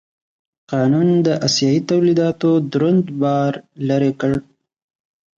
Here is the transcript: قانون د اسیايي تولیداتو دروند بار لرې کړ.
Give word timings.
قانون 0.71 1.09
د 1.25 1.27
اسیايي 1.47 1.81
تولیداتو 1.89 2.51
دروند 2.71 3.05
بار 3.21 3.53
لرې 3.87 4.11
کړ. 4.21 4.33